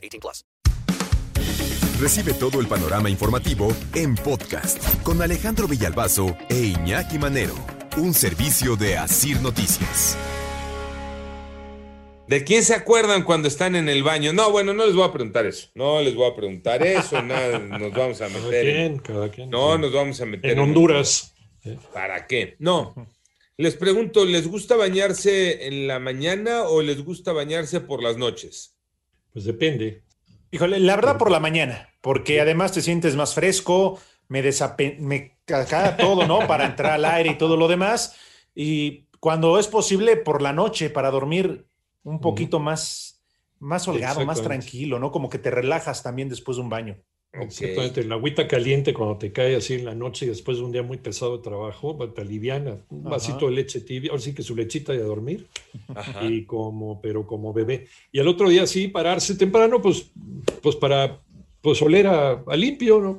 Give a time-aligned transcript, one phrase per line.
[0.00, 0.44] 18 plus.
[2.00, 7.54] Recibe todo el panorama informativo en podcast con Alejandro Villalbazo e Iñaki Manero,
[7.98, 10.16] un servicio de Asir Noticias.
[12.26, 14.32] ¿De quién se acuerdan cuando están en el baño?
[14.32, 15.68] No, bueno, no les voy a preguntar eso.
[15.74, 17.20] No les voy a preguntar eso.
[17.22, 18.66] nada, nos vamos a Cada meter.
[18.68, 19.50] en- quien, cada quien.
[19.50, 21.34] No, nos vamos a meter En Honduras.
[21.92, 22.54] ¿Para qué?
[22.60, 22.94] No.
[23.56, 28.76] Les pregunto, ¿les gusta bañarse en la mañana o les gusta bañarse por las noches?
[29.32, 30.02] Pues depende.
[30.50, 35.38] Híjole, la verdad por la mañana, porque además te sientes más fresco, me, desape me
[35.44, 36.46] caga todo, ¿no?
[36.46, 38.16] Para entrar al aire y todo lo demás.
[38.54, 41.66] Y cuando es posible, por la noche, para dormir
[42.02, 43.22] un poquito más,
[43.58, 45.12] más holgado, más tranquilo, ¿no?
[45.12, 46.98] Como que te relajas también después de un baño.
[47.32, 48.04] Exactamente.
[48.04, 50.82] La agüita caliente cuando te cae así en la noche y después de un día
[50.82, 52.78] muy pesado de trabajo, te aliviana.
[52.90, 53.10] Un Ajá.
[53.10, 55.46] vasito de leche tibia, ahora sí que su lechita y a dormir.
[55.94, 56.24] Ajá.
[56.24, 57.86] Y como, pero como bebé.
[58.10, 60.10] Y al otro día sí, pararse temprano, pues,
[60.62, 61.20] pues para
[61.60, 63.18] pues oler a, a limpio, ¿no?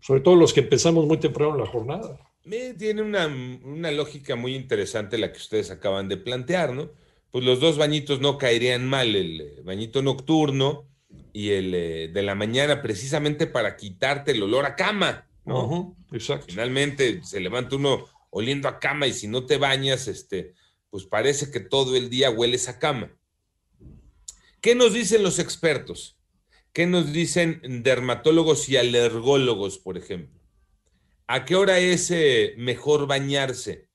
[0.00, 2.18] Sobre todo los que empezamos muy temprano la jornada.
[2.44, 6.90] Me- tiene una, una lógica muy interesante la que ustedes acaban de plantear, ¿no?
[7.30, 10.84] Pues los dos bañitos no caerían mal, el eh, bañito nocturno
[11.32, 15.26] y el eh, de la mañana, precisamente para quitarte el olor a cama,
[16.12, 16.46] Exacto.
[16.48, 20.54] Finalmente se levanta uno oliendo a cama y si no te bañas, este,
[20.90, 23.10] pues parece que todo el día hueles a cama.
[24.60, 26.16] ¿Qué nos dicen los expertos?
[26.72, 30.40] ¿Qué nos dicen dermatólogos y alergólogos, por ejemplo?
[31.26, 33.88] ¿A qué hora es eh, mejor bañarse?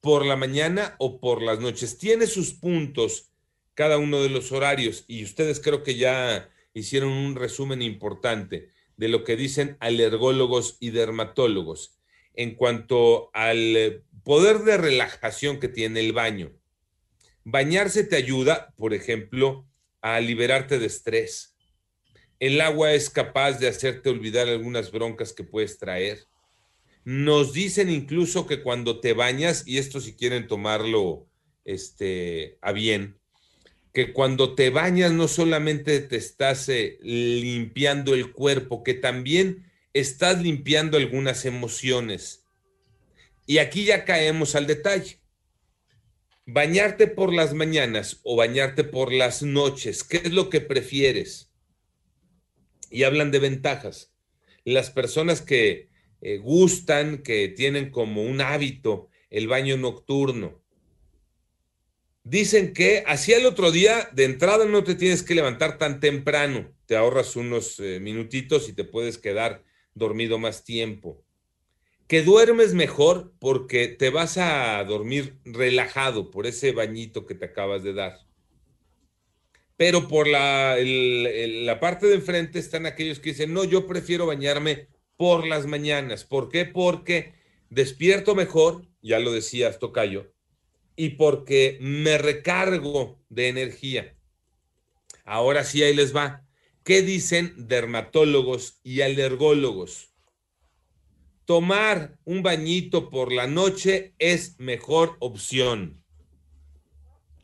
[0.00, 1.98] ¿Por la mañana o por las noches?
[1.98, 3.30] Tiene sus puntos
[3.76, 9.08] cada uno de los horarios y ustedes creo que ya hicieron un resumen importante de
[9.08, 11.98] lo que dicen alergólogos y dermatólogos
[12.34, 16.52] en cuanto al eh, poder de relajación que tiene el baño.
[17.44, 19.68] Bañarse te ayuda, por ejemplo,
[20.00, 21.54] a liberarte de estrés.
[22.40, 26.26] El agua es capaz de hacerte olvidar algunas broncas que puedes traer.
[27.04, 31.28] Nos dicen incluso que cuando te bañas, y esto si quieren tomarlo
[31.64, 33.18] este, a bien,
[33.96, 40.42] que cuando te bañas no solamente te estás eh, limpiando el cuerpo, que también estás
[40.42, 42.44] limpiando algunas emociones.
[43.46, 45.18] Y aquí ya caemos al detalle.
[46.44, 51.50] Bañarte por las mañanas o bañarte por las noches, ¿qué es lo que prefieres?
[52.90, 54.12] Y hablan de ventajas.
[54.66, 55.88] Las personas que
[56.20, 60.60] eh, gustan, que tienen como un hábito el baño nocturno,
[62.28, 66.74] Dicen que así el otro día, de entrada no te tienes que levantar tan temprano,
[66.86, 69.62] te ahorras unos eh, minutitos y te puedes quedar
[69.94, 71.24] dormido más tiempo.
[72.08, 77.84] Que duermes mejor porque te vas a dormir relajado por ese bañito que te acabas
[77.84, 78.18] de dar.
[79.76, 84.88] Pero por la, la parte de enfrente están aquellos que dicen, no, yo prefiero bañarme
[85.16, 86.24] por las mañanas.
[86.24, 86.64] ¿Por qué?
[86.64, 87.34] Porque
[87.70, 90.32] despierto mejor, ya lo decías, Tocayo,
[90.96, 94.16] y porque me recargo de energía.
[95.24, 96.46] Ahora sí, ahí les va.
[96.82, 100.14] ¿Qué dicen dermatólogos y alergólogos?
[101.44, 106.02] Tomar un bañito por la noche es mejor opción.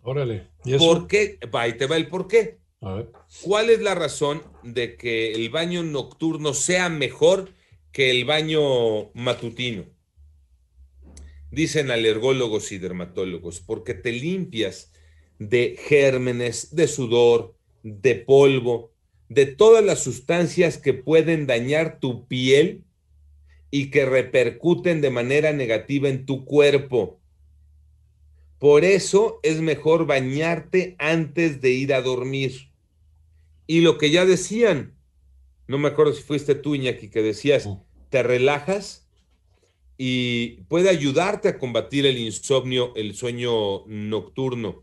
[0.03, 0.49] Órale.
[0.65, 0.85] ¿Y eso?
[0.85, 1.39] ¿Por qué?
[1.53, 2.59] Ahí te va el por qué.
[2.81, 3.13] A ver.
[3.43, 7.51] ¿Cuál es la razón de que el baño nocturno sea mejor
[7.93, 9.85] que el baño matutino?
[11.53, 14.91] Dicen alergólogos y dermatólogos, porque te limpias
[15.39, 18.91] de gérmenes, de sudor, de polvo,
[19.29, 22.85] de todas las sustancias que pueden dañar tu piel
[23.71, 27.21] y que repercuten de manera negativa en tu cuerpo.
[28.59, 32.71] Por eso es mejor bañarte antes de ir a dormir.
[33.67, 34.95] Y lo que ya decían,
[35.67, 37.69] no me acuerdo si fuiste tú, Iñaki, que decías,
[38.09, 39.02] te relajas
[40.05, 44.83] y puede ayudarte a combatir el insomnio, el sueño nocturno.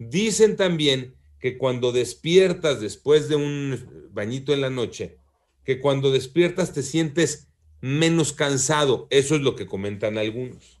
[0.00, 5.18] Dicen también que cuando despiertas después de un bañito en la noche,
[5.64, 7.46] que cuando despiertas te sientes
[7.80, 9.06] menos cansado.
[9.10, 10.80] Eso es lo que comentan algunos.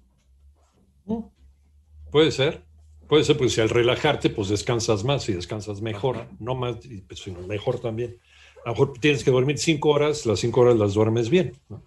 [2.10, 2.64] Puede ser.
[3.08, 7.02] Puede ser, pues si al relajarte, pues descansas más y descansas mejor, no más, y,
[7.02, 8.18] pues, sino mejor también.
[8.64, 11.84] A lo mejor tienes que dormir cinco horas, las cinco horas las duermes bien, ¿no?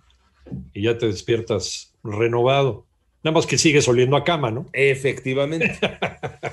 [0.73, 2.85] Y ya te despiertas renovado.
[3.23, 4.65] Nada más que sigues oliendo a cama, ¿no?
[4.73, 5.77] Efectivamente.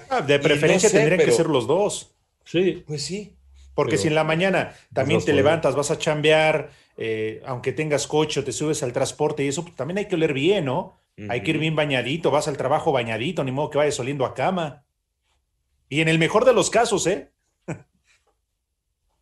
[0.08, 2.14] Ah, De preferencia no sé, tendrían que ser los dos.
[2.44, 3.34] Sí, Pues sí.
[3.74, 8.06] Porque Pero- si en la mañana también te levantas, vas a chambear, eh, aunque tengas
[8.06, 10.96] coche o te subes al transporte y eso, pues, también hay que oler bien, ¿no?
[11.28, 14.34] Hay que ir bien bañadito, vas al trabajo bañadito, ni modo que vayas oliendo a
[14.34, 14.84] cama.
[15.88, 17.30] Y en el mejor de los casos, ¿eh?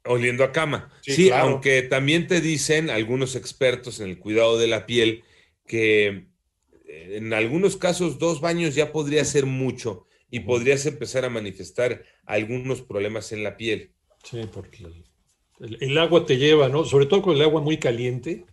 [0.04, 0.90] Oliendo a cama.
[1.02, 1.50] Sí, Sí, claro.
[1.50, 5.22] aunque también te dicen algunos expertos en el cuidado de la piel
[5.66, 6.26] que
[6.86, 12.04] eh, en algunos casos dos baños ya podría ser mucho y podrías empezar a manifestar
[12.24, 13.92] algunos problemas en la piel.
[14.24, 14.86] sí, porque
[15.60, 16.84] el, agua te lleva, ¿no?
[16.84, 18.46] Sobre todo con el agua muy caliente,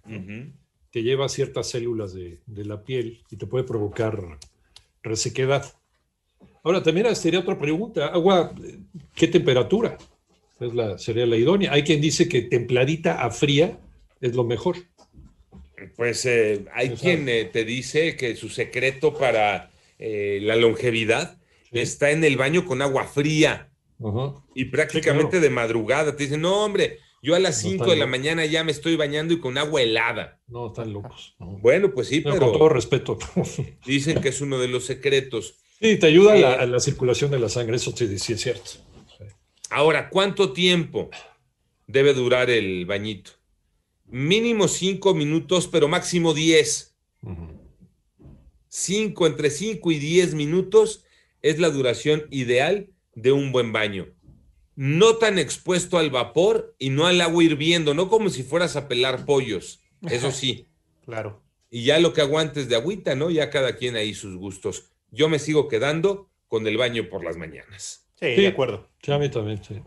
[0.92, 4.40] te lleva a ciertas células de, de la piel y te puede provocar
[5.02, 5.74] resequedad.
[6.63, 8.07] Ahora, también sería otra pregunta.
[8.07, 8.80] Agua, eh,
[9.16, 9.98] ¿qué temperatura?
[10.60, 11.72] Es la, sería la idónea.
[11.74, 13.80] Hay quien dice que templadita a fría
[14.22, 14.76] es lo mejor.
[15.96, 21.38] Pues eh, hay quien eh, te dice que su secreto para eh, la longevidad
[21.72, 21.78] Sí.
[21.80, 23.70] está en el baño con agua fría
[24.56, 25.44] y prácticamente claro.
[25.44, 26.16] de madrugada.
[26.16, 28.72] Te dicen, no, hombre, yo a las No 5 están de la mañana ya me
[28.72, 30.40] estoy bañando y con agua helada.
[30.48, 31.36] No, están locos.
[31.40, 31.60] no.
[31.60, 33.20] Bueno, pues sí, Pero pero con todo respeto.
[33.86, 35.58] dicen que es uno de los secretos.
[35.80, 38.42] Sí, te ayuda a la, a la circulación de la sangre, eso sí, sí es
[38.42, 38.72] cierto.
[39.69, 41.10] Ahora, ¿cuánto tiempo
[41.88, 43.31] debe durar el bañito?
[44.06, 46.95] Mínimo 5 minutos, pero máximo 10.
[47.21, 47.60] Ujú.
[48.68, 51.04] 5, entre 5 y 10 minutos
[51.42, 54.07] es la duración ideal de un buen baño.
[54.75, 58.88] No tan expuesto al vapor y no al agua hirviendo, no como si fueras a
[58.88, 60.66] pelar pollos, eso sí.
[61.06, 61.42] Claro.
[61.71, 63.31] Y ya lo que aguantes de agüita, ¿no?
[63.31, 64.92] Ya cada quien ahí sus gustos.
[65.10, 68.09] Yo me sigo quedando con el baño por las mañanas.
[68.19, 68.42] Sí, Sí.
[68.42, 68.88] de acuerdo.
[69.01, 69.81] Sí, a mí también, sí.